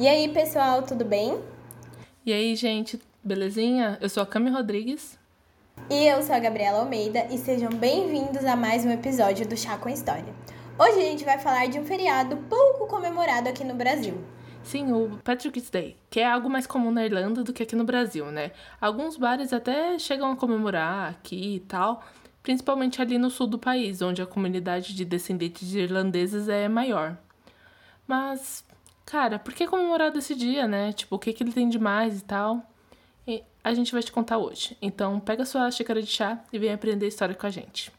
[0.00, 1.38] E aí, pessoal, tudo bem?
[2.24, 3.98] E aí, gente, belezinha?
[4.00, 5.18] Eu sou a Cami Rodrigues.
[5.90, 9.76] E eu sou a Gabriela Almeida e sejam bem-vindos a mais um episódio do Chá
[9.76, 10.34] com História.
[10.78, 14.14] Hoje a gente vai falar de um feriado pouco comemorado aqui no Brasil.
[14.62, 17.84] Sim, o Patrick's Day, que é algo mais comum na Irlanda do que aqui no
[17.84, 18.52] Brasil, né?
[18.80, 22.02] Alguns bares até chegam a comemorar aqui e tal,
[22.42, 27.18] principalmente ali no sul do país, onde a comunidade de descendentes de irlandeses é maior.
[28.08, 28.64] Mas,
[29.10, 30.92] cara, por que comemorar desse dia, né?
[30.92, 32.62] Tipo, o que, que ele tem de mais e tal?
[33.26, 34.76] E a gente vai te contar hoje.
[34.80, 37.90] Então, pega sua xícara de chá e vem aprender história com a gente.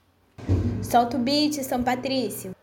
[0.81, 2.55] Solta o beat, São Patrício.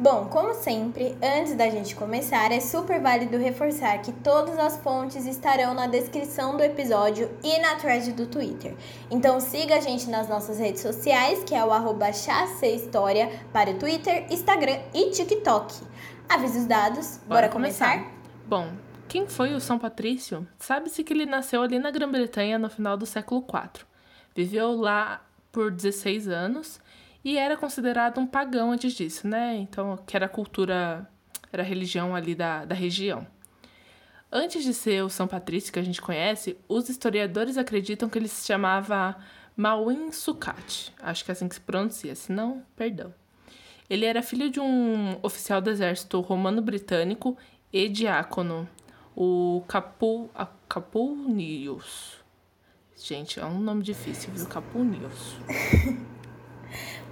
[0.00, 5.26] Bom, como sempre, antes da gente começar, é super válido reforçar que todas as fontes
[5.26, 8.74] estarão na descrição do episódio e na thread do Twitter.
[9.10, 13.74] Então siga a gente nas nossas redes sociais, que é o arroba História para o
[13.74, 15.74] Twitter, Instagram e TikTok.
[16.26, 17.98] Avisos dados, bora, bora começar?
[17.98, 18.14] começar?
[18.46, 18.72] Bom,
[19.06, 20.48] quem foi o São Patrício?
[20.58, 23.84] Sabe-se que ele nasceu ali na Grã-Bretanha no final do século IV.
[24.34, 25.20] Viveu lá
[25.52, 26.80] por 16 anos
[27.24, 29.56] e era considerado um pagão antes disso, né?
[29.56, 31.08] Então, que era a cultura,
[31.52, 33.26] era a religião ali da, da região.
[34.32, 38.28] Antes de ser o São Patrício que a gente conhece, os historiadores acreditam que ele
[38.28, 39.16] se chamava
[39.56, 40.94] Mawin Sukat.
[41.00, 43.12] Acho que é assim que se pronuncia, se não, perdão.
[43.88, 47.36] Ele era filho de um oficial do exército romano-britânico
[47.72, 48.68] e diácono,
[49.16, 50.30] o Capu,
[50.68, 52.20] Capulnius.
[52.96, 54.46] Gente, é um nome difícil, viu?
[54.46, 55.34] Capulnius.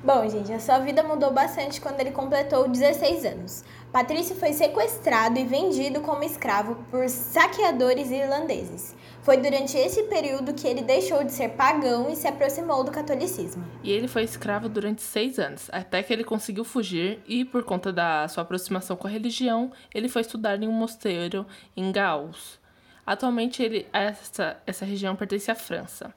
[0.03, 3.65] Bom, gente, a sua vida mudou bastante quando ele completou 16 anos.
[3.93, 8.95] Patrício foi sequestrado e vendido como escravo por saqueadores irlandeses.
[9.23, 13.65] Foi durante esse período que ele deixou de ser pagão e se aproximou do catolicismo.
[13.83, 17.93] E ele foi escravo durante seis anos, até que ele conseguiu fugir e, por conta
[17.93, 21.45] da sua aproximação com a religião, ele foi estudar em um mosteiro
[21.77, 22.61] em Gauss.
[23.05, 26.14] Atualmente, ele, essa, essa região pertence à França.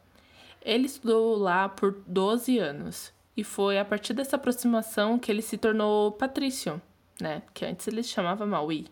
[0.64, 5.58] Ele estudou lá por 12 anos e foi a partir dessa aproximação que ele se
[5.58, 6.82] tornou Patrício,
[7.20, 7.42] né?
[7.54, 8.88] Que antes ele se chamava Maui.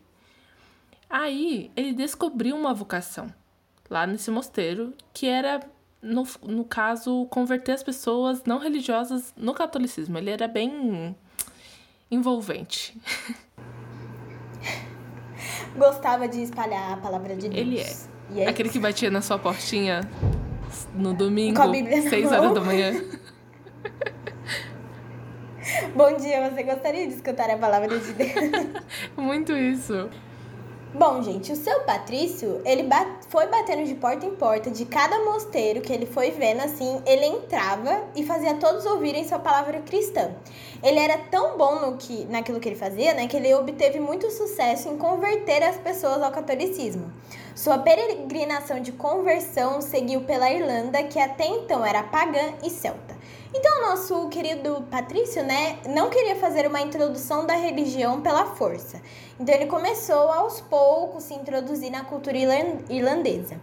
[1.09, 3.33] Aí ele descobriu uma vocação
[3.89, 5.59] lá nesse mosteiro, que era,
[6.01, 10.17] no, no caso, converter as pessoas não religiosas no catolicismo.
[10.17, 11.15] Ele era bem
[12.09, 12.95] envolvente.
[15.75, 17.55] Gostava de espalhar a palavra de Deus.
[17.55, 18.43] Ele é.
[18.43, 20.01] é Aquele que batia na sua portinha
[20.93, 22.93] no domingo, Com a Bíblia 6 horas da manhã.
[25.95, 28.67] Bom dia, você gostaria de escutar a palavra de Deus?
[29.17, 30.09] Muito isso.
[30.93, 35.23] Bom, gente, o seu Patrício, ele bat foi batendo de porta em porta de cada
[35.23, 40.31] mosteiro que ele foi vendo assim, ele entrava e fazia todos ouvirem sua palavra cristã.
[40.81, 44.31] Ele era tão bom no que, naquilo que ele fazia, né, que ele obteve muito
[44.31, 47.11] sucesso em converter as pessoas ao catolicismo.
[47.55, 53.08] Sua peregrinação de conversão seguiu pela Irlanda, que até então era pagã e celta.
[53.51, 59.01] Então, nosso querido Patrício, né, não queria fazer uma introdução da religião pela força.
[59.39, 62.37] Então, ele começou aos poucos se introduzir na cultura
[62.89, 63.59] irlandesa.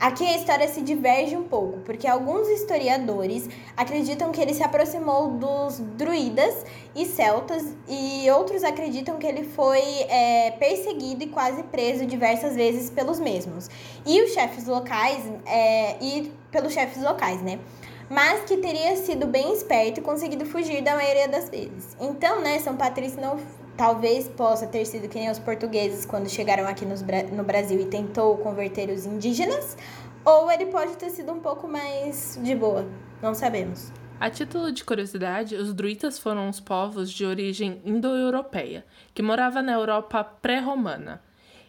[0.00, 5.30] Aqui a história se diverge um pouco, porque alguns historiadores acreditam que ele se aproximou
[5.30, 12.06] dos druidas e celtas, e outros acreditam que ele foi é, perseguido e quase preso
[12.06, 13.68] diversas vezes pelos mesmos.
[14.04, 17.58] E os chefes locais, é, e pelos chefes locais, né?
[18.10, 21.96] Mas que teria sido bem esperto e conseguido fugir da maioria das vezes.
[22.00, 23.38] Então, né, São Patrício não
[23.76, 27.00] talvez possa ter sido que nem os portugueses quando chegaram aqui nos,
[27.32, 29.76] no Brasil e tentou converter os indígenas,
[30.24, 32.84] ou ele pode ter sido um pouco mais de boa,
[33.22, 33.92] não sabemos.
[34.18, 39.74] A título de curiosidade, os druitas foram os povos de origem indo-europeia, que moravam na
[39.74, 41.22] Europa pré-romana.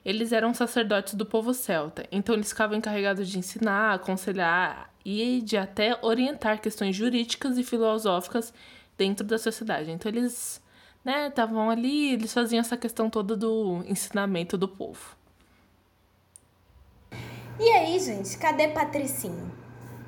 [0.03, 5.57] Eles eram sacerdotes do povo celta, então eles ficavam encarregados de ensinar, aconselhar e de
[5.57, 8.53] até orientar questões jurídicas e filosóficas
[8.97, 9.91] dentro da sociedade.
[9.91, 10.61] Então eles,
[11.03, 15.15] né, estavam ali, eles faziam essa questão toda do ensinamento do povo.
[17.59, 19.58] E aí, gente, cadê Patricinho?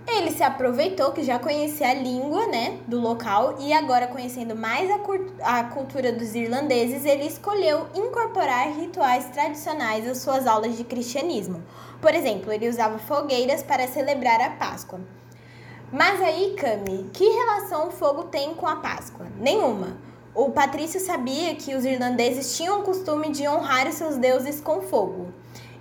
[0.07, 4.89] Ele se aproveitou que já conhecia a língua, né, do local e agora conhecendo mais
[4.89, 11.63] a, a cultura dos irlandeses, ele escolheu incorporar rituais tradicionais às suas aulas de cristianismo.
[12.01, 15.00] Por exemplo, ele usava fogueiras para celebrar a Páscoa.
[15.92, 19.27] Mas aí, Cami, que relação o fogo tem com a Páscoa?
[19.38, 19.98] Nenhuma.
[20.33, 24.81] O Patrício sabia que os irlandeses tinham o costume de honrar os seus deuses com
[24.81, 25.27] fogo.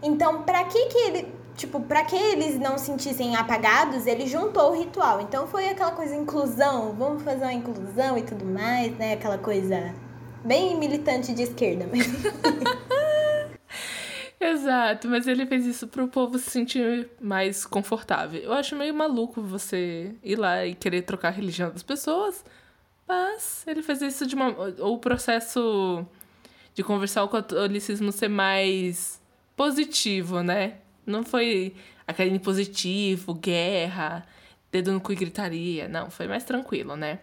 [0.03, 4.73] Então, para que que ele tipo, para que eles não se sentissem apagados, ele juntou
[4.73, 5.21] o ritual.
[5.21, 9.13] Então foi aquela coisa inclusão, vamos fazer uma inclusão e tudo mais, né?
[9.13, 9.95] Aquela coisa
[10.43, 12.09] bem militante de esquerda, mas
[14.41, 18.41] Exato, mas ele fez isso pro povo se sentir mais confortável.
[18.41, 22.43] Eu acho meio maluco você ir lá e querer trocar a religião das pessoas,
[23.07, 24.49] mas ele fez isso de uma.
[24.79, 26.07] O processo
[26.73, 29.21] de conversar o catolicismo ser mais
[29.55, 30.79] positivo, né?
[31.07, 31.75] Não foi
[32.07, 34.27] aquele positivo, guerra,
[34.71, 35.89] dedo no cu e gritaria.
[35.89, 37.21] Não, foi mais tranquilo, né?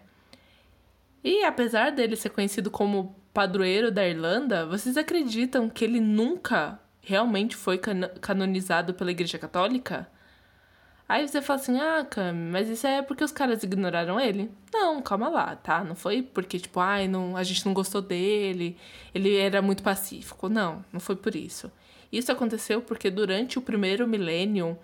[1.22, 7.56] E apesar dele ser conhecido como padroeiro da Irlanda, vocês acreditam que ele nunca realmente
[7.56, 7.78] foi
[8.20, 10.08] canonizado pela Igreja Católica?
[11.08, 14.50] Aí você fala assim, ah, Cami, mas isso é porque os caras ignoraram ele?
[14.70, 15.82] Não, calma lá, tá?
[15.82, 18.76] Não foi porque, tipo, ai, não, a gente não gostou dele,
[19.14, 20.50] ele era muito pacífico.
[20.50, 21.72] Não, não foi por isso.
[22.10, 24.78] Isso aconteceu porque durante o primeiro milênio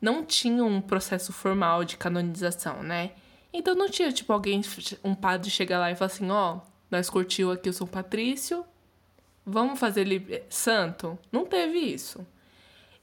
[0.00, 3.12] não tinha um processo formal de canonização, né?
[3.52, 4.62] Então não tinha, tipo, alguém,
[5.04, 6.60] um padre chegar lá e falar assim, ó, oh,
[6.90, 8.64] nós curtiu aqui o São Patrício,
[9.44, 11.18] vamos fazer ele santo?
[11.30, 12.24] Não teve isso.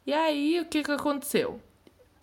[0.05, 1.61] E aí, o que que aconteceu?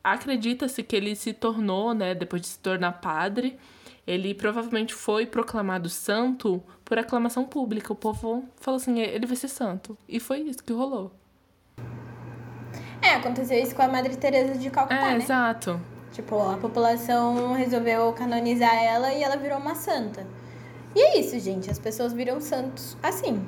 [0.03, 3.59] Acredita-se que ele se tornou, né, depois de se tornar padre,
[4.07, 7.93] ele provavelmente foi proclamado santo por aclamação pública.
[7.93, 9.97] O povo falou assim, ele vai ser santo.
[10.09, 11.13] E foi isso que rolou.
[13.05, 15.17] É, aconteceu isso com a Madre Teresa de Calcutá, é, né?
[15.17, 15.81] exato.
[16.13, 20.27] Tipo, a população resolveu canonizar ela e ela virou uma santa.
[20.95, 21.71] E é isso, gente.
[21.71, 23.45] As pessoas viram santos assim.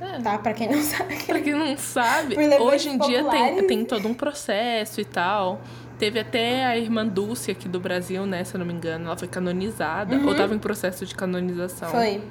[0.00, 0.20] É.
[0.20, 0.38] Tá?
[0.38, 1.16] Pra quem não sabe.
[1.24, 5.60] pra quem não sabe, hoje em dia tem, tem todo um processo e tal.
[5.98, 8.42] Teve até a irmã Dulce aqui do Brasil, né?
[8.42, 9.06] Se eu não me engano.
[9.06, 10.16] Ela foi canonizada.
[10.16, 10.28] Uhum.
[10.28, 11.90] Ou tava em processo de canonização.
[11.90, 12.22] Foi.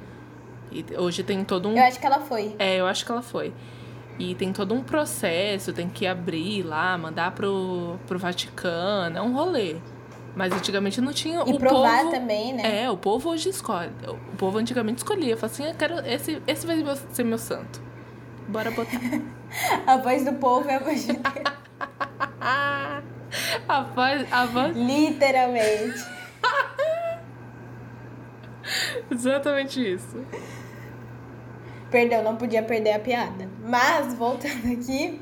[0.72, 1.76] E hoje tem todo um.
[1.76, 2.54] Eu acho que ela foi.
[2.58, 3.52] É, eu acho que ela foi.
[4.20, 9.16] E tem todo um processo, tem que abrir lá, mandar pro, pro Vaticano.
[9.16, 9.76] É um rolê.
[10.36, 11.38] Mas antigamente não tinha.
[11.46, 12.82] E o provar povo, também, né?
[12.82, 13.90] É, o povo hoje escolhe.
[14.06, 15.38] O povo antigamente escolhia.
[15.38, 16.06] Falava assim, eu quero.
[16.06, 16.76] Esse, esse vai
[17.10, 17.80] ser meu santo.
[18.46, 19.00] Bora botar.
[19.86, 21.24] a voz do povo é a voz de Deus.
[23.66, 24.30] a voz.
[24.30, 24.76] A voz...
[24.76, 26.04] Literalmente.
[29.10, 30.24] Exatamente isso.
[31.90, 33.48] Perdão, não podia perder a piada.
[33.64, 35.20] Mas, voltando aqui,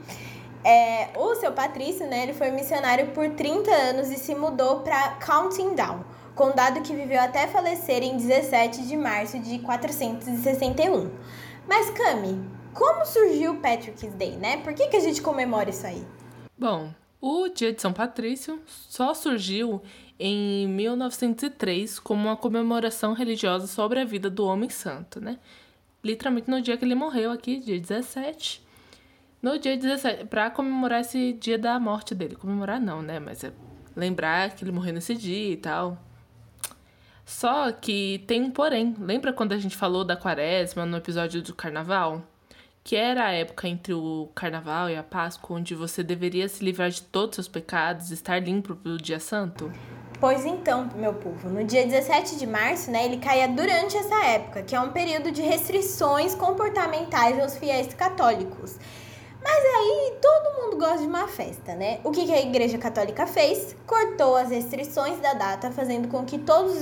[0.65, 5.12] é, o seu Patrício, né, ele foi missionário por 30 anos e se mudou para
[5.25, 6.05] Counting Down,
[6.35, 11.11] condado que viveu até falecer em 17 de março de 461.
[11.67, 12.41] Mas, Cami,
[12.75, 14.59] como surgiu o Patrick's Day, né?
[14.59, 16.06] Por que, que a gente comemora isso aí?
[16.56, 16.91] Bom,
[17.21, 19.82] o dia de São Patrício só surgiu
[20.19, 25.38] em 1903 como uma comemoração religiosa sobre a vida do homem santo, né?
[26.03, 28.67] Literalmente no dia que ele morreu aqui, dia 17.
[29.43, 32.37] No dia 17, para comemorar esse dia da morte dele.
[32.37, 33.19] Comemorar não, né?
[33.19, 33.53] Mas é
[33.95, 35.99] lembrar que ele morreu nesse dia e tal.
[37.25, 38.97] Só que tem um porém.
[38.99, 42.23] Lembra quando a gente falou da quaresma no episódio do carnaval?
[42.83, 46.89] Que era a época entre o carnaval e a Páscoa onde você deveria se livrar
[46.89, 49.71] de todos os seus pecados, estar limpo pro dia santo?
[50.20, 54.62] Pois então, meu povo, no dia 17 de março, né, ele caia durante essa época,
[54.62, 58.76] que é um período de restrições comportamentais aos fiéis católicos.
[59.43, 62.00] Mas aí todo mundo gosta de uma festa, né?
[62.05, 63.76] O que, a Igreja Católica fez?
[63.87, 66.76] Cortou as restrições da data, fazendo com que todos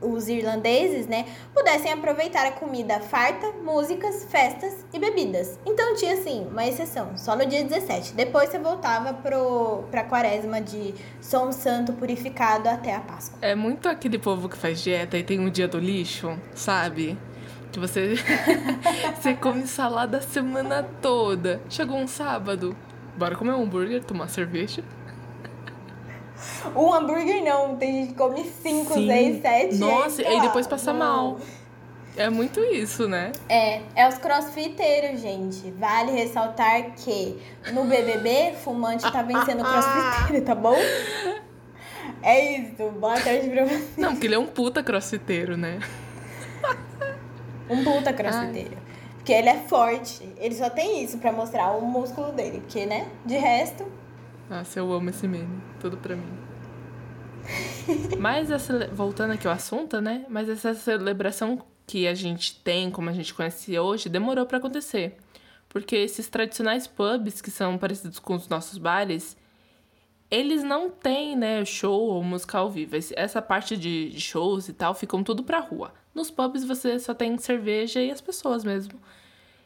[0.00, 5.58] os irlandeses, né, pudessem aproveitar a comida farta, músicas, festas e bebidas.
[5.66, 8.14] Então tinha assim, uma exceção, só no dia 17.
[8.14, 13.38] Depois você voltava pro, pra quaresma de São Santo purificado até a Páscoa.
[13.42, 17.18] É muito aquele povo que faz dieta e tem um dia do lixo, sabe?
[17.76, 18.14] Que você,
[19.20, 21.60] você come salada a semana toda.
[21.68, 22.74] Chegou um sábado,
[23.16, 24.82] bora comer um hambúrguer, tomar cerveja.
[26.74, 29.74] Um hambúrguer não, tem gente que come 5, 6, 7.
[29.76, 30.98] Nossa, e depois passa não.
[30.98, 31.40] mal.
[32.16, 33.32] É muito isso, né?
[33.46, 35.70] É, é os crossfiteiros, gente.
[35.72, 37.38] Vale ressaltar que
[37.74, 40.76] no BBB, fumante tá vencendo o crossfiteiro, tá bom?
[42.22, 44.00] É isso, boa tarde pra você.
[44.00, 45.78] Não, porque ele é um puta crossfiteiro, né?
[47.68, 48.76] Um puta crossfiteiro.
[49.16, 50.28] Porque ele é forte.
[50.38, 52.60] Ele só tem isso para mostrar o músculo dele.
[52.60, 53.08] Porque, né?
[53.24, 53.84] De resto.
[54.48, 55.60] Nossa, eu amo esse meme.
[55.80, 56.38] Tudo pra mim.
[58.18, 60.24] Mas, essa, voltando aqui ao assunto, né?
[60.28, 65.16] Mas essa celebração que a gente tem, como a gente conhece hoje, demorou para acontecer.
[65.68, 69.36] Porque esses tradicionais pubs, que são parecidos com os nossos bares,
[70.30, 72.96] eles não têm, né, show ou música ao vivo.
[73.14, 75.92] Essa parte de shows e tal ficam tudo pra rua.
[76.14, 78.98] Nos pubs você só tem cerveja e as pessoas mesmo.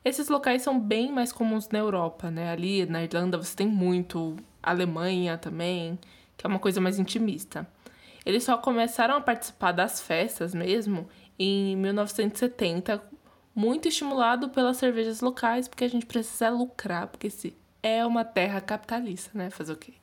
[0.04, 2.50] Esses locais são bem mais comuns na Europa, né?
[2.50, 5.98] Ali na Irlanda você tem muito Alemanha também,
[6.36, 7.66] que é uma coisa mais intimista.
[8.24, 13.02] Eles só começaram a participar das festas mesmo em 1970,
[13.54, 18.60] muito estimulado pelas cervejas locais, porque a gente precisa lucrar, porque se é uma terra
[18.60, 19.50] capitalista, né?
[19.50, 19.99] Fazer o quê?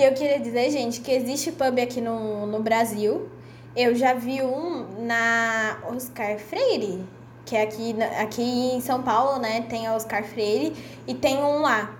[0.00, 3.28] E eu queria dizer, gente, que existe pub aqui no, no Brasil.
[3.76, 7.04] Eu já vi um na Oscar Freire,
[7.44, 9.66] que é aqui, aqui em São Paulo, né?
[9.68, 10.74] Tem a Oscar Freire
[11.06, 11.98] e tem um lá.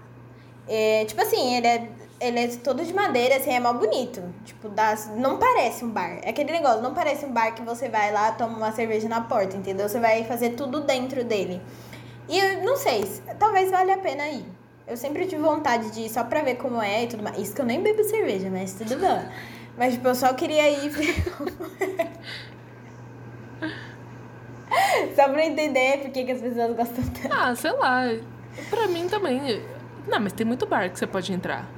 [0.67, 4.23] É, tipo assim, ele é, ele é todo de madeira, assim, é mal bonito.
[4.47, 6.21] Tipo, dá, não parece um bar.
[6.23, 9.21] É aquele negócio, não parece um bar que você vai lá, toma uma cerveja na
[9.21, 9.87] porta, entendeu?
[9.87, 11.61] Você vai fazer tudo dentro dele.
[12.31, 13.05] E eu não sei,
[13.39, 14.50] talvez valha a pena ir.
[14.91, 17.39] Eu sempre tive vontade de ir só pra ver como é e tudo mais.
[17.39, 19.25] Isso que eu nem bebo cerveja, mas tudo bom.
[19.79, 20.91] Mas, tipo, eu só queria ir
[22.01, 22.11] é.
[25.15, 27.33] Só pra entender por que, que as pessoas gostam tanto.
[27.33, 28.03] Ah, sei lá.
[28.69, 29.63] Pra mim também.
[30.09, 31.69] Não, mas tem muito bar que você pode entrar.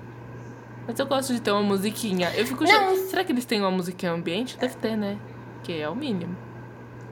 [0.87, 2.33] Mas eu gosto de ter uma musiquinha.
[2.35, 2.65] Eu fico.
[2.65, 2.97] Não.
[3.09, 4.57] Será que eles têm uma musiquinha ambiente?
[4.57, 5.19] Deve ter, né?
[5.63, 6.37] Que é o mínimo.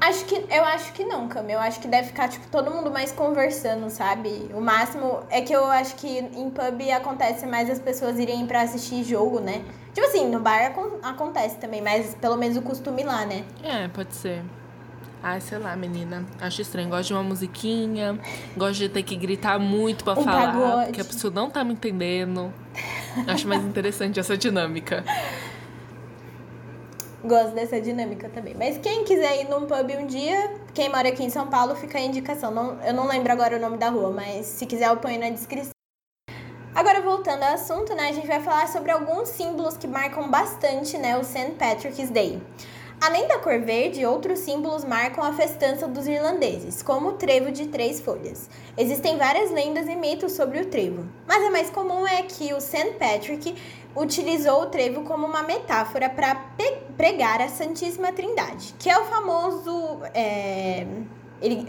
[0.00, 1.44] Acho que, eu acho que não, Cam.
[1.48, 4.50] Eu acho que deve ficar, tipo, todo mundo mais conversando, sabe?
[4.54, 8.62] O máximo é que eu acho que em pub acontece mais as pessoas irem pra
[8.62, 9.62] assistir jogo, né?
[9.92, 13.44] Tipo assim, no bar acontece também, mas pelo menos o costume lá, né?
[13.62, 14.42] É, pode ser.
[15.22, 16.24] Ai, sei lá, menina.
[16.40, 16.88] Acho estranho.
[16.88, 18.18] Gosto de uma musiquinha.
[18.56, 20.52] Gosto de ter que gritar muito pra um falar.
[20.52, 20.86] Pagode.
[20.86, 22.50] Porque a pessoa não tá me entendendo.
[23.26, 25.04] Acho mais interessante essa dinâmica.
[27.22, 28.54] Gosto dessa dinâmica também.
[28.54, 31.98] Mas quem quiser ir num pub um dia, quem mora aqui em São Paulo, fica
[31.98, 32.50] a indicação.
[32.50, 35.28] Não, eu não lembro agora o nome da rua, mas se quiser eu ponho na
[35.28, 35.70] descrição.
[36.74, 40.96] Agora voltando ao assunto, né, a gente vai falar sobre alguns símbolos que marcam bastante,
[40.96, 41.56] né, o St.
[41.58, 42.40] Patrick's Day.
[43.00, 47.66] Além da cor verde, outros símbolos marcam a festança dos irlandeses, como o trevo de
[47.68, 48.50] três folhas.
[48.76, 52.60] Existem várias lendas e mitos sobre o trevo, mas a mais comum é que o
[52.60, 52.96] St.
[52.98, 53.56] Patrick
[53.96, 56.34] utilizou o trevo como uma metáfora para
[56.94, 60.02] pregar a Santíssima Trindade, que é o famoso.
[60.12, 60.86] É,
[61.40, 61.64] ele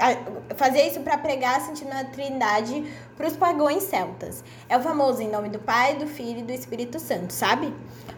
[0.56, 2.86] fazia isso para pregar a Santíssima Trindade
[3.16, 4.44] para os pagões celtas.
[4.68, 7.74] É o famoso em nome do Pai, do Filho e do Espírito Santo, sabe?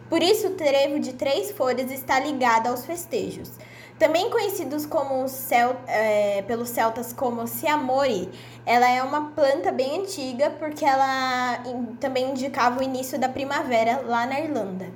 [0.10, 3.52] Por isso, o trevo de três folhas está ligado aos festejos.
[3.98, 8.30] Também conhecidos como cel, é, pelos celtas como siamori,
[8.66, 11.64] ela é uma planta bem antiga porque ela
[12.00, 14.88] também indicava o início da primavera lá na Irlanda.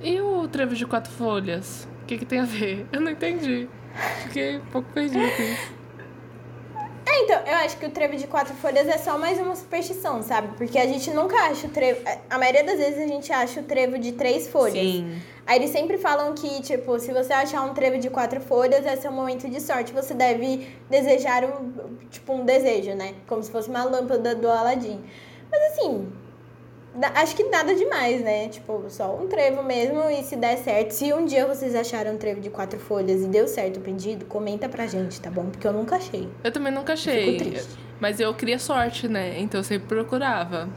[0.00, 1.88] E o trevo de quatro folhas?
[2.02, 2.86] O que, que tem a ver?
[2.92, 3.68] Eu não entendi.
[4.24, 5.84] Fiquei um pouco perdido com isso.
[7.06, 10.22] É, então, eu acho que o trevo de quatro folhas é só mais uma superstição,
[10.22, 10.56] sabe?
[10.56, 12.00] Porque a gente nunca acha o trevo.
[12.28, 14.84] A maioria das vezes a gente acha o trevo de três folhas.
[14.84, 15.22] Sim.
[15.46, 18.96] Aí eles sempre falam que, tipo, se você achar um trevo de quatro folhas, é
[18.96, 19.92] seu momento de sorte.
[19.92, 23.14] Você deve desejar um, tipo, um desejo, né?
[23.28, 25.00] Como se fosse uma lâmpada do Aladim.
[25.52, 26.10] Mas assim,
[27.14, 28.48] Acho que nada demais, né?
[28.48, 30.92] Tipo, só um trevo mesmo e se der certo.
[30.92, 34.24] Se um dia vocês acharam um trevo de quatro folhas e deu certo o pedido,
[34.26, 35.46] comenta pra gente, tá bom?
[35.46, 36.28] Porque eu nunca achei.
[36.44, 37.60] Eu também nunca achei.
[37.98, 39.40] Mas eu queria sorte, né?
[39.40, 40.68] Então eu sempre procurava.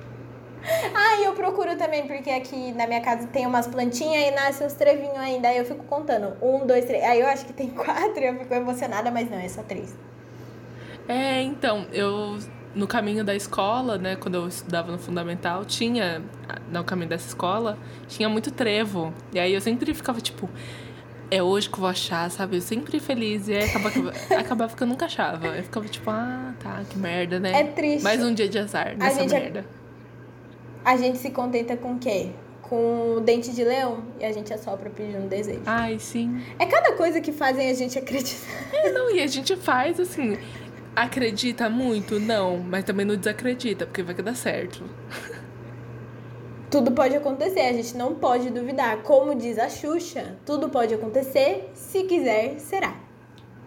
[0.94, 4.64] ah, e eu procuro também, porque aqui na minha casa tem umas plantinhas e nasce
[4.64, 5.48] uns trevinhos ainda.
[5.48, 6.34] Aí eu fico contando.
[6.40, 7.04] Um, dois, três.
[7.04, 9.94] Aí eu acho que tem quatro e eu fico emocionada, mas não, é só três.
[11.08, 12.38] É, então, eu
[12.74, 16.22] no caminho da escola, né, quando eu estudava no fundamental, tinha,
[16.70, 19.12] no caminho dessa escola, tinha muito trevo.
[19.32, 20.48] E aí eu sempre ficava tipo,
[21.32, 22.56] é hoje que eu vou achar, sabe?
[22.56, 23.48] Eu sempre feliz.
[23.48, 25.46] E aí acabava, acabava que eu nunca achava.
[25.46, 27.58] Eu ficava tipo, ah, tá, que merda, né?
[27.58, 28.02] É triste.
[28.02, 29.64] Mais um dia de azar nessa a merda.
[30.84, 32.30] A, a gente se contenta com o quê?
[32.60, 35.62] Com o dente de leão e a gente assopra pedindo um desejo.
[35.64, 36.42] Ai, sim.
[36.58, 38.52] É cada coisa que fazem a gente acreditar.
[38.72, 40.36] É, não, e a gente faz assim.
[40.94, 42.20] Acredita muito?
[42.20, 44.84] Não, mas também não desacredita, porque vai que dá certo.
[46.70, 48.98] Tudo pode acontecer, a gente não pode duvidar.
[49.02, 52.94] Como diz a Xuxa, tudo pode acontecer, se quiser, será.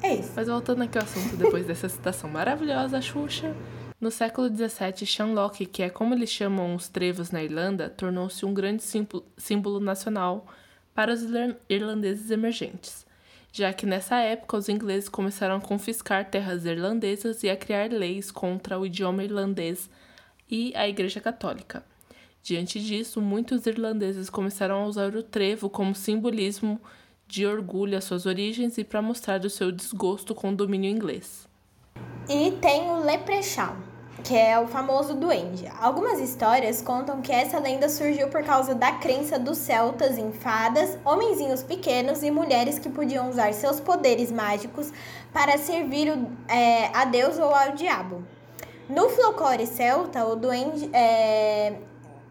[0.04, 0.34] É isso.
[0.36, 3.56] Mas voltando aqui ao assunto, depois dessa citação maravilhosa, Xuxa.
[4.00, 8.54] No século XVII, Shamrock, que é como eles chamam os trevos na Irlanda, tornou-se um
[8.54, 8.84] grande
[9.38, 10.46] símbolo nacional
[10.94, 11.24] para os
[11.68, 13.06] irlandeses emergentes
[13.56, 18.30] já que nessa época os ingleses começaram a confiscar terras irlandesas e a criar leis
[18.30, 19.90] contra o idioma irlandês
[20.52, 21.82] e a Igreja Católica.
[22.44, 26.82] Diante disso, muitos irlandeses começaram a usar o trevo como simbolismo
[27.30, 31.48] de orgulho às suas origens e para mostrar o seu desgosto com o domínio inglês.
[32.28, 33.78] E tem o Leprechaun,
[34.24, 35.72] que é o famoso duende.
[35.80, 40.98] Algumas histórias contam que essa lenda surgiu por causa da crença dos celtas em fadas,
[41.04, 44.92] homenzinhos pequenos e mulheres que podiam usar seus poderes mágicos
[45.34, 46.18] para servir
[46.48, 48.24] é, a Deus ou ao diabo.
[48.88, 51.74] No folclore celta, o duende é,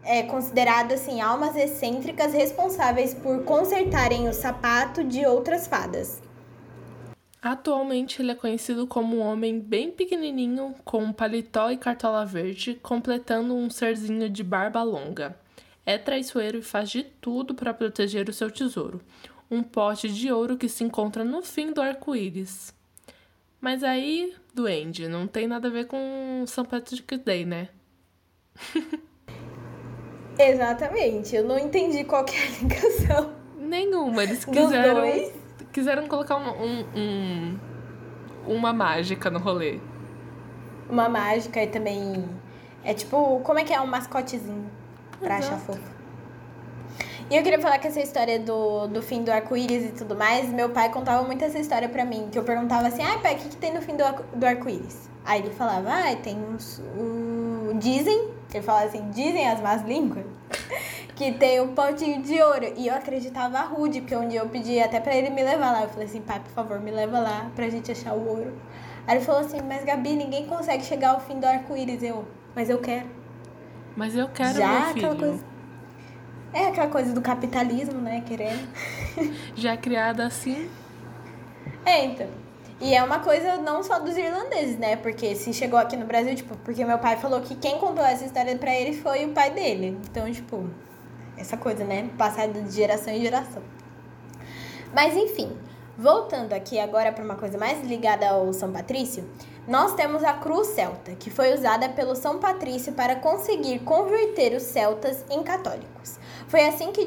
[0.03, 6.24] é considerado assim almas excêntricas responsáveis por consertarem o sapato de outras fadas.
[7.45, 12.73] Atualmente ele é conhecido como um homem bem pequenininho, com um paletó e cartola verde,
[12.81, 15.37] completando um serzinho de barba longa.
[15.85, 18.99] É traiçoeiro e faz de tudo para proteger o seu tesouro,
[19.51, 22.73] um pote de ouro que se encontra no fim do arco-íris.
[23.61, 26.63] Mas aí, duende, não tem nada a ver com St.
[26.63, 27.69] Patrick's Day, né?
[30.39, 33.35] Exatamente, eu não entendi qual que é a ligação.
[33.55, 35.05] Nenhuma, eles quiseram
[35.75, 37.59] quiseram colocar um, um, um,
[38.47, 39.81] uma mágica no rolê.
[40.89, 42.23] Uma mágica e também
[42.81, 44.71] é tipo, como é que é um mascotezinho
[45.19, 45.55] pra Exato.
[45.55, 45.95] achar fofo.
[47.29, 50.47] E eu queria falar que essa história do, do fim do arco-íris e tudo mais,
[50.47, 53.37] meu pai contava muito essa história pra mim, que eu perguntava assim, ai pai, o
[53.39, 54.03] que, que tem no fim do,
[54.33, 55.09] do arco-íris?
[55.25, 56.81] Aí ele falava, ah, tem uns.
[56.97, 60.25] Um, dizem, ele falava assim, dizem as más línguas,
[61.15, 62.73] que tem um potinho de ouro.
[62.75, 65.83] E eu acreditava rude, porque um dia eu pedi até pra ele me levar lá.
[65.83, 68.53] Eu falei assim, pai, por favor, me leva lá pra gente achar o ouro.
[69.07, 72.03] Aí ele falou assim, mas Gabi, ninguém consegue chegar ao fim do arco-íris.
[72.03, 73.07] Eu, mas eu quero.
[73.95, 75.07] Mas eu quero, Já meu filho.
[75.07, 75.55] Aquela coisa
[76.55, 78.23] é aquela coisa do capitalismo, né?
[78.25, 78.67] Querendo.
[79.55, 80.69] Já é criada assim.
[81.85, 82.27] É, então.
[82.79, 84.95] E é uma coisa não só dos irlandeses, né?
[84.95, 88.25] Porque se chegou aqui no Brasil, tipo, porque meu pai falou que quem contou essa
[88.25, 89.97] história pra ele foi o pai dele.
[90.09, 90.69] Então, tipo,
[91.37, 92.09] essa coisa, né?
[92.17, 93.61] Passada de geração em geração.
[94.93, 95.51] Mas enfim,
[95.97, 99.29] voltando aqui agora para uma coisa mais ligada ao São Patrício,
[99.67, 104.63] nós temos a cruz celta, que foi usada pelo São Patrício para conseguir converter os
[104.63, 106.19] celtas em católicos.
[106.47, 107.05] Foi assim que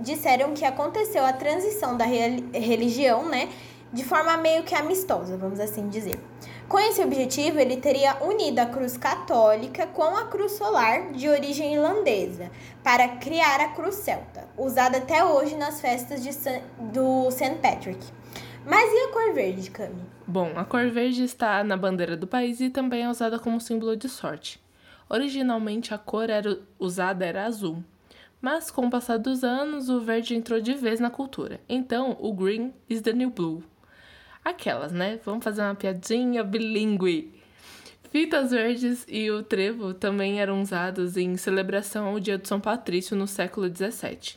[0.00, 3.48] disseram que aconteceu a transição da religião, né?
[3.90, 6.20] De forma meio que amistosa, vamos assim dizer.
[6.68, 11.74] Com esse objetivo, ele teria unido a cruz católica com a cruz solar de origem
[11.74, 12.50] irlandesa
[12.82, 16.60] para criar a cruz celta, usada até hoje nas festas de San,
[16.92, 17.56] do St.
[17.60, 18.04] Patrick.
[18.66, 20.02] Mas e a cor verde, Cami?
[20.26, 23.94] Bom, a cor verde está na bandeira do país e também é usada como símbolo
[23.94, 24.58] de sorte.
[25.08, 27.84] Originalmente a cor era usada era azul,
[28.40, 31.60] mas com o passar dos anos, o verde entrou de vez na cultura.
[31.68, 33.62] Então, o green is the new blue.
[34.44, 35.18] Aquelas, né?
[35.24, 37.32] Vamos fazer uma piadinha bilíngue.
[38.10, 43.16] Fitas verdes e o trevo também eram usados em celebração ao Dia de São Patrício
[43.16, 44.36] no século XVII.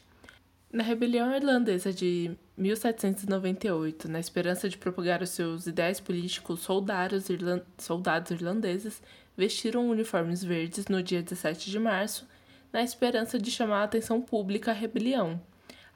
[0.72, 7.64] Na rebelião irlandesa de 1798, na esperança de propagar os seus ideais políticos, soldados, irland
[7.78, 9.02] soldados irlandeses
[9.38, 12.28] vestiram uniformes verdes no dia 17 de março
[12.72, 15.40] na esperança de chamar a atenção pública à rebelião.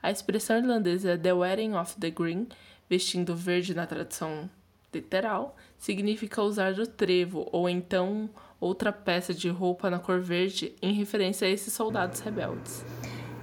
[0.02, 2.48] A expressão irlandesa The Wearing of the Green,
[2.92, 4.50] vestindo verde na tradução
[4.94, 10.92] literal, significa usar o trevo ou então outra peça de roupa na cor verde em
[10.92, 12.84] referência a esses soldados rebeldes.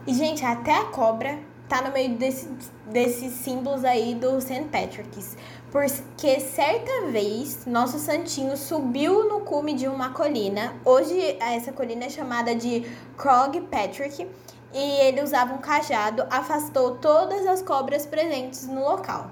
[0.07, 2.51] E, gente, até a cobra tá no meio desse,
[2.93, 4.65] desses símbolos aí do St.
[4.65, 5.35] Patrick's.
[5.73, 10.75] Porque certa vez nosso santinho subiu no cume de uma colina.
[10.85, 12.85] Hoje essa colina é chamada de
[13.17, 14.29] Krog Patrick.
[14.75, 19.31] E ele usava um cajado, afastou todas as cobras presentes no local.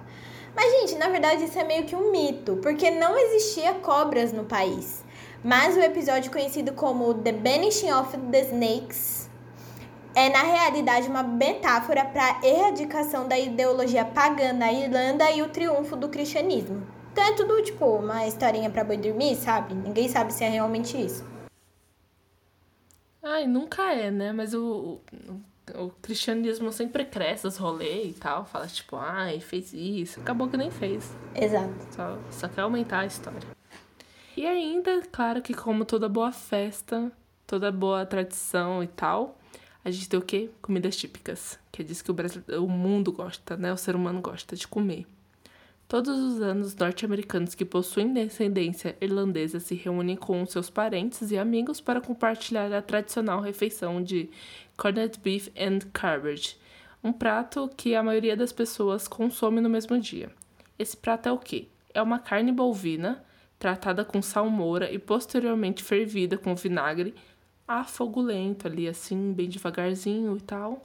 [0.56, 4.44] Mas, gente, na verdade isso é meio que um mito, porque não existia cobras no
[4.44, 5.04] país.
[5.44, 9.26] Mas o episódio conhecido como The Banishing of the Snakes
[10.16, 15.50] é, na realidade, uma metáfora para a erradicação da ideologia pagã na Irlanda e o
[15.50, 16.86] triunfo do cristianismo.
[17.12, 19.74] Então é tudo, tipo, uma historinha para boi dormir, sabe?
[19.74, 21.22] Ninguém sabe se é realmente isso.
[23.22, 24.32] Ai, nunca é, né?
[24.32, 25.40] Mas o, o,
[25.74, 28.44] o cristianismo sempre cresce os rolês e tal.
[28.44, 30.20] Fala, tipo, ai, fez isso.
[30.20, 31.14] Acabou que nem fez.
[31.34, 31.74] Exato.
[31.90, 33.48] Só, só quer aumentar a história.
[34.36, 37.10] E ainda, claro que como toda boa festa,
[37.46, 39.36] toda boa tradição e tal
[39.86, 40.50] a gente tem o quê?
[40.60, 43.72] Comidas típicas, que é disso que o, Brasil, o mundo gosta, né?
[43.72, 45.06] O ser humano gosta de comer.
[45.88, 51.80] Todos os anos, norte-americanos que possuem descendência irlandesa se reúnem com seus parentes e amigos
[51.80, 54.28] para compartilhar a tradicional refeição de
[54.76, 56.56] corned beef and cabbage,
[57.04, 60.28] um prato que a maioria das pessoas consome no mesmo dia.
[60.76, 61.68] Esse prato é o quê?
[61.94, 63.24] É uma carne bovina
[63.56, 67.14] tratada com salmoura e posteriormente fervida com vinagre,
[67.66, 70.84] a fogo lento ali, assim, bem devagarzinho e tal.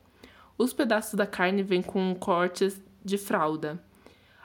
[0.59, 3.83] Os pedaços da carne vêm com cortes de fralda.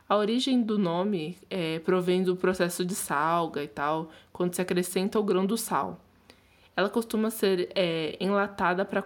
[0.08, 5.18] A origem do nome é, provém do processo de salga e tal, quando se acrescenta
[5.18, 5.98] o grão do sal.
[6.76, 9.02] Ela costuma ser é, enlatada para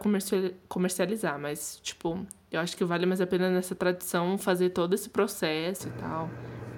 [0.69, 2.19] comercializar, mas, tipo,
[2.51, 6.29] eu acho que vale mais a pena nessa tradição fazer todo esse processo e tal,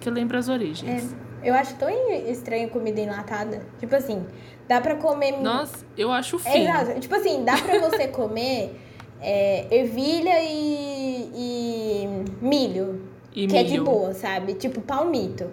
[0.00, 1.14] que lembra as origens.
[1.42, 1.88] É, eu acho tão
[2.28, 3.66] estranho comida enlatada.
[3.80, 4.24] Tipo assim,
[4.68, 5.32] dá pra comer.
[5.40, 6.64] Nossa, eu acho É, fino.
[6.68, 7.00] exato.
[7.00, 8.78] Tipo assim, dá pra você comer
[9.20, 12.06] é, ervilha e, e
[12.40, 13.10] milho.
[13.34, 14.54] E que é de boa, sabe?
[14.54, 15.50] Tipo palmito.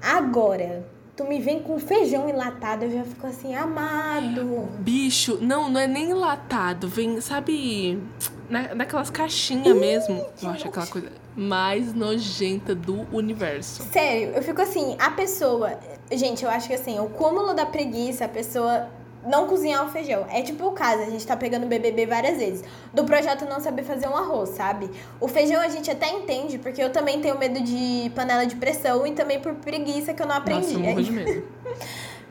[0.00, 0.86] Agora,
[1.16, 4.68] tu me vem com feijão enlatado, eu já fico assim, amado.
[4.78, 6.88] Bicho, não, não é nem enlatado.
[6.88, 8.00] Vem, sabe,
[8.48, 10.24] na, naquelas caixinhas mesmo.
[10.42, 13.82] Eu acho aquela coisa mais nojenta do universo.
[13.92, 15.78] Sério, eu fico assim, a pessoa.
[16.10, 18.88] Gente, eu acho que assim, o cúmulo da preguiça, a pessoa
[19.28, 20.26] não cozinhar o feijão.
[20.30, 22.64] É tipo o caso, a gente tá pegando BBB várias vezes.
[22.92, 24.90] Do projeto não saber fazer um arroz, sabe?
[25.20, 29.06] O feijão a gente até entende, porque eu também tenho medo de panela de pressão
[29.06, 30.72] e também por preguiça que eu não aprendi.
[30.72, 31.48] Nossa, eu morro de medo.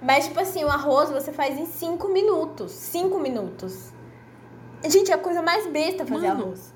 [0.02, 2.72] Mas, tipo assim, o arroz você faz em 5 minutos.
[2.72, 3.92] 5 minutos.
[4.88, 6.44] Gente, é a coisa mais besta fazer Mano.
[6.44, 6.74] arroz.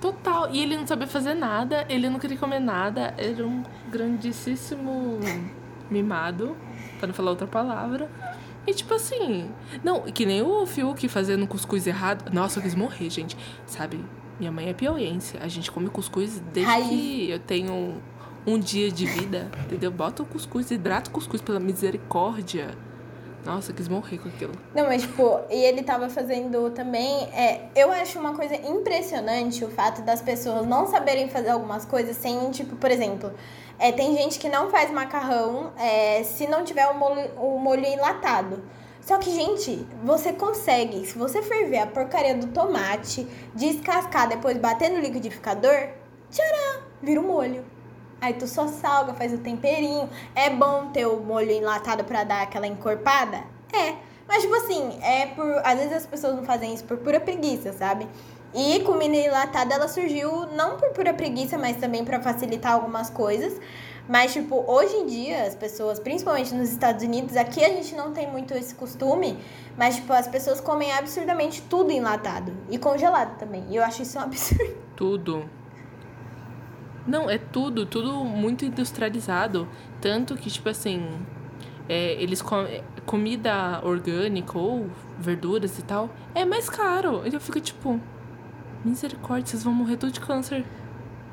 [0.00, 0.50] Total.
[0.50, 3.14] E ele não sabia fazer nada, ele não queria comer nada.
[3.18, 5.18] Era um grandíssimo
[5.90, 6.56] mimado,
[6.98, 8.08] pra não falar outra palavra.
[8.66, 9.50] E tipo assim,
[9.82, 12.32] não, que nem o Fiuk fazendo cuscuz errado.
[12.32, 13.36] Nossa, eu quis morrer, gente.
[13.66, 13.98] Sabe,
[14.38, 15.36] minha mãe é piauiense.
[15.38, 16.88] A gente come cuscuz desde Raiz.
[16.88, 18.00] que eu tenho
[18.46, 19.90] um dia de vida, entendeu?
[19.90, 22.76] Bota o cuscuz, hidrata o cuscuz pela misericórdia.
[23.44, 24.52] Nossa, quis morrer com aquilo.
[24.74, 27.24] Não, mas tipo, e ele tava fazendo também.
[27.32, 32.16] É, eu acho uma coisa impressionante o fato das pessoas não saberem fazer algumas coisas
[32.16, 33.32] sem, tipo, por exemplo,
[33.78, 37.84] é, tem gente que não faz macarrão é, se não tiver o molho, o molho
[37.86, 38.62] enlatado.
[39.00, 44.90] Só que, gente, você consegue, se você ferver a porcaria do tomate, descascar, depois bater
[44.90, 45.88] no liquidificador,
[46.30, 47.64] tcharam, vira um molho.
[48.20, 50.08] Aí tu só salga, faz o temperinho.
[50.34, 53.38] É bom ter o molho enlatado pra dar aquela encorpada?
[53.72, 53.94] É.
[54.28, 55.60] Mas, tipo assim, é por.
[55.64, 58.06] Às vezes as pessoas não fazem isso por pura preguiça, sabe?
[58.54, 63.58] E comida enlatada, ela surgiu não por pura preguiça, mas também pra facilitar algumas coisas.
[64.08, 68.12] Mas, tipo, hoje em dia, as pessoas, principalmente nos Estados Unidos, aqui a gente não
[68.12, 69.38] tem muito esse costume,
[69.76, 72.52] mas, tipo, as pessoas comem absurdamente tudo enlatado.
[72.68, 73.64] E congelado também.
[73.70, 74.76] E eu acho isso um absurdo.
[74.96, 75.59] Tudo.
[77.10, 79.66] Não, é tudo, tudo muito industrializado.
[80.00, 81.18] Tanto que, tipo assim,
[81.88, 87.22] é, eles comem comida orgânica ou verduras e tal, é mais caro.
[87.26, 88.00] E eu fico tipo,
[88.84, 90.64] misericórdia, vocês vão morrer tudo de câncer.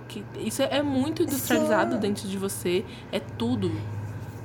[0.08, 2.00] Que, isso é, é muito industrializado Sim.
[2.00, 2.84] dentro de você.
[3.12, 3.72] É tudo.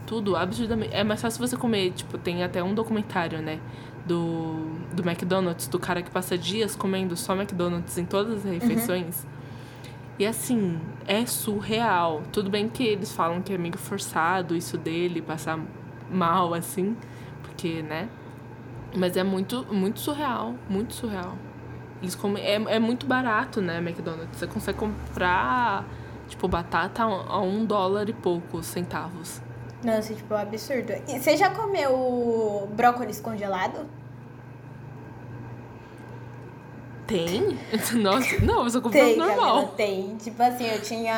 [0.07, 0.95] Tudo, absurdamente.
[0.95, 3.59] É mais fácil você comer, tipo, tem até um documentário, né?
[4.05, 9.25] Do, do McDonald's, do cara que passa dias comendo só McDonald's em todas as refeições.
[10.19, 12.23] E assim, é surreal.
[12.33, 15.59] Tudo bem que eles falam que é meio forçado isso dele, passar
[16.11, 16.97] mal, assim,
[17.43, 18.09] porque, né?
[18.95, 21.35] Mas é muito, muito surreal, muito surreal.
[22.03, 24.37] Eles comem, é, é muito barato, né, McDonald's?
[24.37, 25.87] Você consegue comprar,
[26.29, 29.41] tipo, batata a um dólar e poucos centavos.
[29.83, 30.93] Nossa, tipo, é um absurdo.
[31.09, 33.87] E você já comeu brócolis congelado?
[37.13, 37.59] Tem?
[38.01, 39.55] Nossa, não, eu só compro Tem, normal.
[39.55, 40.17] Camila, tem.
[40.17, 41.15] Tipo assim, eu tinha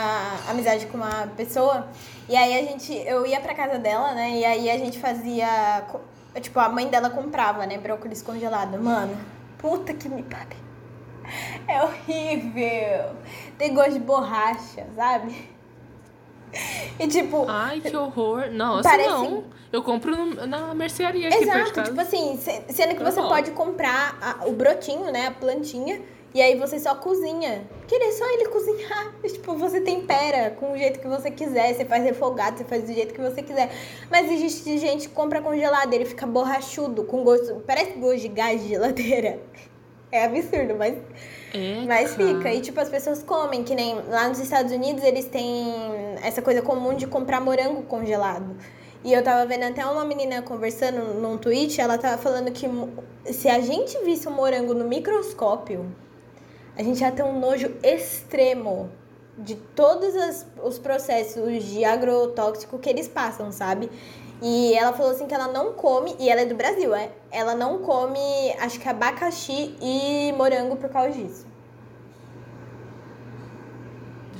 [0.48, 1.86] amizade com uma pessoa
[2.28, 4.38] e aí a gente, eu ia pra casa dela, né?
[4.38, 5.86] E aí a gente fazia,
[6.40, 8.76] tipo, a mãe dela comprava, né, brócolis congelado.
[8.82, 9.16] Mano,
[9.58, 10.64] puta que me pariu.
[11.68, 13.16] É horrível.
[13.56, 15.53] Tem gosto de borracha, sabe?
[16.98, 18.50] E tipo, Ai, que horror.
[18.52, 19.44] Nossa, Parece- não.
[19.72, 21.88] Eu compro no- na mercearia aqui perto de Exato, casa.
[21.90, 26.00] tipo assim, se- sendo que você pode comprar a- o brotinho, né, a plantinha,
[26.32, 27.64] e aí você só cozinha.
[27.88, 29.12] Querer só ele cozinhar.
[29.24, 32.92] Tipo, você tempera com o jeito que você quiser, você faz refogado, você faz do
[32.92, 33.72] jeito que você quiser.
[34.10, 38.62] Mas existe gente que compra congelado, ele fica borrachudo, com gosto, parece gosto de gás
[38.62, 39.40] de geladeira.
[40.14, 40.94] É absurdo, mas
[41.52, 42.52] É, mas fica.
[42.52, 45.72] E, tipo, as pessoas comem, que nem lá nos Estados Unidos eles têm
[46.22, 48.56] essa coisa comum de comprar morango congelado.
[49.02, 52.66] E eu tava vendo até uma menina conversando num tweet, ela tava falando que
[53.32, 55.84] se a gente visse um morango no microscópio,
[56.76, 58.90] a gente ia ter um nojo extremo
[59.36, 63.90] de todos as- os processos de agrotóxico que eles passam, sabe?
[64.42, 67.10] E ela falou assim que ela não come, e ela é do Brasil, é?
[67.30, 68.18] Ela não come,
[68.60, 71.46] acho que abacaxi e morango por causa disso.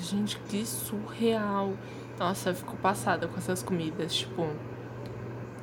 [0.01, 1.73] Gente, que surreal.
[2.19, 4.47] Nossa, eu fico passada com essas comidas, tipo,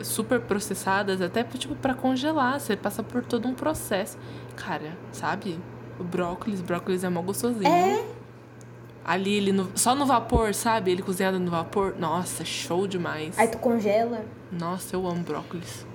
[0.04, 4.18] super processadas, até tipo para congelar, você passa por todo um processo.
[4.56, 5.60] Cara, sabe?
[6.00, 7.68] O brócolis, brócolis é mó gostosinho.
[7.68, 8.21] É.
[9.04, 10.92] Ali ele no- só no vapor, sabe?
[10.92, 11.96] Ele cozinhado no vapor.
[11.98, 13.38] Nossa, show demais.
[13.38, 14.24] Aí tu congela.
[14.52, 15.86] Nossa, eu amo brócolis.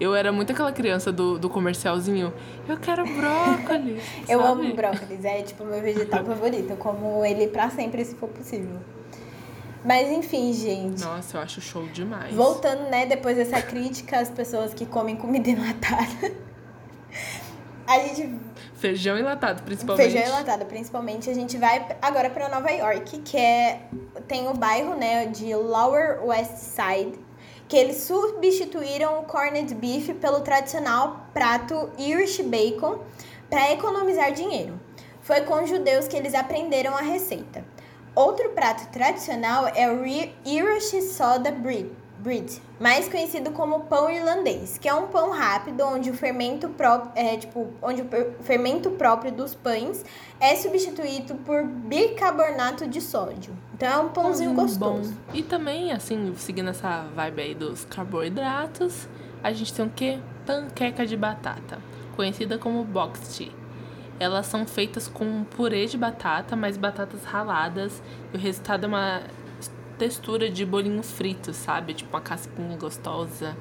[0.00, 2.32] Eu era muito aquela criança do, do comercialzinho.
[2.66, 4.02] Eu quero brócolis.
[4.28, 6.70] Eu amo brócolis, é tipo meu vegetal favorito.
[6.70, 8.78] Eu como ele pra sempre se for possível.
[9.84, 11.02] Mas enfim, gente.
[11.02, 12.34] Nossa, eu acho show demais.
[12.34, 16.32] Voltando, né, depois dessa crítica às pessoas que comem comida enlatada.
[17.90, 18.38] A gente.
[18.74, 20.12] Feijão enlatado, principalmente.
[20.12, 21.28] Feijão enlatado, principalmente.
[21.28, 23.80] A gente vai agora para Nova York, que é.
[24.28, 27.18] Tem o bairro, né, de Lower West Side,
[27.66, 33.00] que eles substituíram o corned beef pelo tradicional prato Irish bacon
[33.48, 34.78] para economizar dinheiro.
[35.20, 37.64] Foi com os judeus que eles aprenderam a receita.
[38.14, 40.06] Outro prato tradicional é o
[40.44, 46.10] Irish Soda Bread, bread, mais conhecido como pão irlandês, que é um pão rápido onde
[46.10, 48.08] o fermento próprio, é, tipo, onde o
[48.42, 50.04] fermento próprio dos pães
[50.38, 53.56] é substituído por bicarbonato de sódio.
[53.74, 55.12] Então é um pãozinho hum, gostoso.
[55.12, 55.34] Bom.
[55.34, 59.08] E também, assim, seguindo essa vibe aí dos carboidratos,
[59.42, 60.18] a gente tem o quê?
[60.46, 61.78] Panqueca de batata,
[62.14, 63.60] conhecida como box tea.
[64.18, 68.02] Elas são feitas com purê de batata, mais batatas raladas,
[68.34, 69.22] e o resultado é uma
[70.00, 71.92] textura de bolinho frito, sabe?
[71.92, 73.54] Tipo uma casquinha gostosa,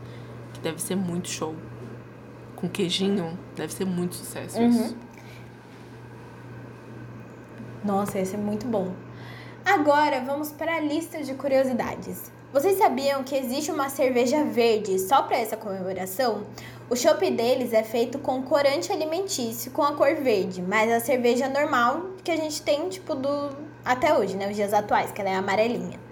[0.53, 1.53] que deve ser muito show.
[2.55, 4.69] Com queijinho, deve ser muito sucesso uhum.
[4.69, 4.97] isso.
[7.83, 8.93] Nossa, esse é muito bom.
[9.65, 12.31] Agora vamos para a lista de curiosidades.
[12.53, 16.45] Vocês sabiam que existe uma cerveja verde só para essa comemoração?
[16.89, 21.49] O chopp deles é feito com corante alimentício com a cor verde, mas a cerveja
[21.49, 23.51] normal que a gente tem, tipo, do
[23.83, 24.49] até hoje, né?
[24.49, 26.08] Os dias atuais, que ela é amarelinha.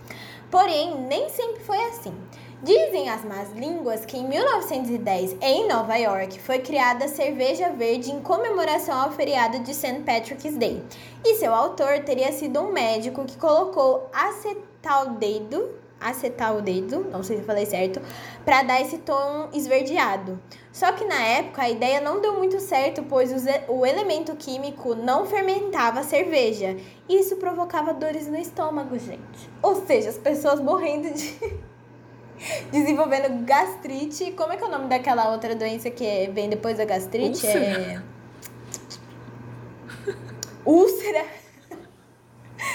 [0.50, 2.14] Porém, nem sempre foi assim.
[2.64, 8.10] Dizem as más línguas que em 1910, em Nova York, foi criada a cerveja verde
[8.10, 10.02] em comemoração ao feriado de St.
[10.04, 10.82] Patrick's Day.
[11.24, 17.66] E seu autor teria sido um médico que colocou acetaldeído, acetaldeído, não sei se falei
[17.66, 18.02] certo,
[18.46, 20.40] para dar esse tom esverdeado.
[20.72, 23.32] Só que na época a ideia não deu muito certo, pois
[23.68, 26.78] o elemento químico não fermentava a cerveja.
[27.10, 29.50] E isso provocava dores no estômago, gente.
[29.62, 31.68] Ou seja, as pessoas morrendo de.
[32.72, 34.32] desenvolvendo gastrite.
[34.32, 37.46] Como é que é o nome daquela outra doença que vem depois da gastrite?
[37.46, 37.66] Úlcera.
[37.66, 38.02] É.
[40.66, 41.26] Úlcera.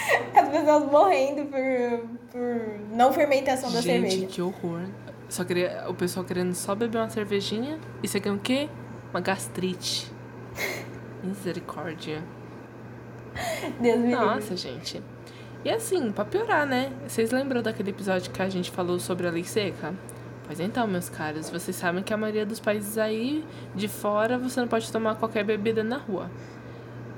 [0.35, 4.27] As pessoas morrendo por, por não fermentação da Gente, cerveja.
[4.27, 4.81] que horror.
[5.29, 7.79] Só queria, o pessoal querendo só beber uma cervejinha.
[8.01, 8.69] E você quer o quê?
[9.11, 10.11] Uma gastrite.
[11.23, 12.23] Misericórdia.
[13.79, 14.55] Deus me Nossa, livre.
[14.57, 15.01] gente.
[15.65, 16.91] E assim, pra piorar, né?
[17.07, 19.93] Vocês lembram daquele episódio que a gente falou sobre a lei seca?
[20.45, 24.59] Pois então, meus caros, vocês sabem que a maioria dos países aí de fora você
[24.59, 26.29] não pode tomar qualquer bebida na rua.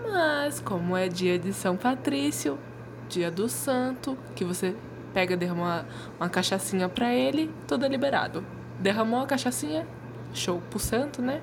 [0.08, 2.60] Mas, como é dia de São Patrício,
[3.08, 4.76] dia do santo, que você
[5.14, 5.86] pega, derrama uma,
[6.20, 8.46] uma cachaçinha pra ele, tudo é liberado.
[8.80, 9.88] Derramou a cachaçinha,
[10.34, 11.42] show pro santo, né?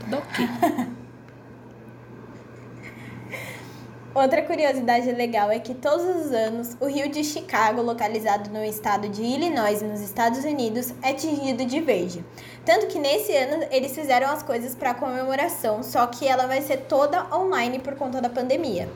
[0.00, 0.48] Tudo ok.
[4.14, 9.08] Outra curiosidade legal é que todos os anos o rio de Chicago, localizado no estado
[9.08, 12.24] de Illinois, nos Estados Unidos, é tingido de verde.
[12.64, 16.82] Tanto que nesse ano eles fizeram as coisas para comemoração, só que ela vai ser
[16.82, 18.88] toda online por conta da pandemia.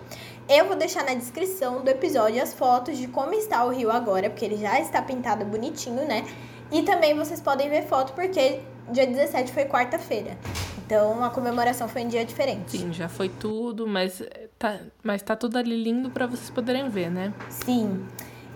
[0.49, 4.31] Eu vou deixar na descrição do episódio as fotos de como está o rio agora,
[4.31, 6.25] porque ele já está pintado bonitinho, né?
[6.73, 10.39] E também vocês podem ver foto porque dia 17 foi quarta-feira.
[10.87, 12.79] Então a comemoração foi em dia diferente.
[12.79, 14.23] Sim, já foi tudo, mas
[14.59, 17.35] tá, mas tá tudo ali lindo para vocês poderem ver, né?
[17.51, 18.07] Sim.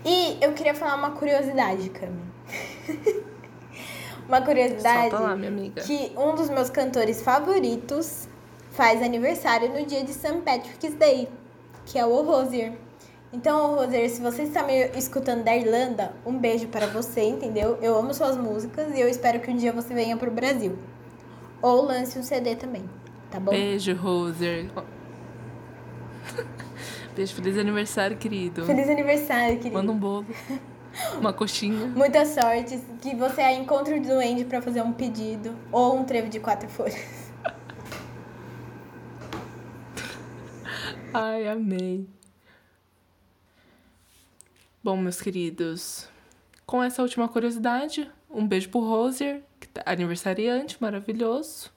[0.03, 2.23] E eu queria falar uma curiosidade, Cami.
[4.27, 5.83] uma curiosidade Solta lá, minha amiga.
[5.83, 8.27] que um dos meus cantores favoritos
[8.71, 10.41] faz aniversário no dia de St.
[10.43, 11.29] Patrick's Day
[11.85, 12.73] que é o Rosier.
[13.31, 17.79] Então, Rosier, se você está me escutando da Irlanda, um beijo para você, entendeu?
[17.81, 20.77] Eu amo suas músicas e eu espero que um dia você venha pro Brasil.
[21.61, 22.83] Ou lance um CD também,
[23.31, 23.51] tá bom?
[23.51, 24.67] Beijo, Rosier.
[27.15, 28.65] Beijo, feliz aniversário, querido.
[28.65, 29.75] Feliz aniversário, querido.
[29.75, 30.25] Manda um bolo.
[31.19, 31.87] Uma coxinha.
[31.87, 32.79] Muita sorte.
[33.01, 35.55] Que você encontre o duende para fazer um pedido.
[35.71, 37.22] Ou um trevo de quatro folhas.
[41.13, 42.07] Ai, amei.
[44.83, 46.09] Bom, meus queridos,
[46.65, 51.71] com essa última curiosidade, um beijo pro Rosier, que tá aniversariante, maravilhoso.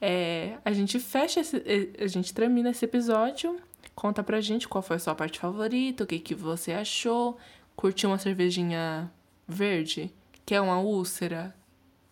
[0.00, 1.62] É, a gente fecha, esse,
[1.98, 3.60] a gente termina esse episódio.
[3.94, 7.36] Conta pra gente qual foi a sua parte favorita, o que, que você achou.
[7.76, 9.10] Curtiu uma cervejinha
[9.46, 10.12] verde?
[10.46, 11.54] Quer uma úlcera?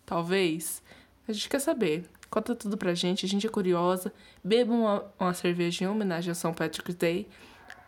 [0.05, 0.83] Talvez?
[1.27, 2.09] A gente quer saber.
[2.29, 4.11] Conta tudo pra gente, a gente é curiosa.
[4.43, 7.27] Beba uma, uma cerveja em homenagem a São Patrick's Day.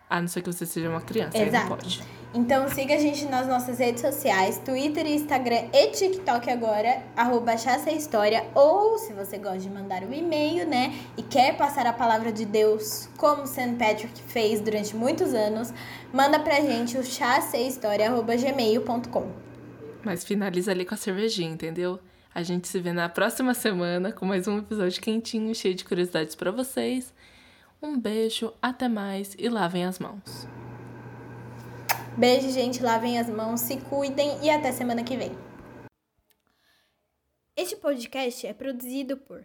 [0.08, 1.68] A não ser que você seja uma criança, aí Exato.
[1.68, 2.02] não pode.
[2.32, 7.92] Então siga a gente nas nossas redes sociais, Twitter, Instagram e TikTok agora, arroba Chaça
[7.92, 8.44] História.
[8.54, 10.92] Ou se você gosta de mandar um e-mail, né?
[11.16, 13.76] E quer passar a palavra de Deus, como St.
[13.78, 15.72] Patrick fez durante muitos anos,
[16.12, 19.30] manda pra gente o chacehistoria.gmail.com.
[20.04, 22.00] Mas finaliza ali com a cervejinha, entendeu?
[22.32, 26.36] A gente se vê na próxima semana com mais um episódio quentinho, cheio de curiosidades
[26.36, 27.12] pra vocês.
[27.82, 30.46] Um beijo, até mais e lavem as mãos.
[32.16, 32.82] Beijo, gente.
[32.82, 35.32] Lavem as mãos, se cuidem e até semana que vem.
[37.56, 39.44] Este podcast é produzido por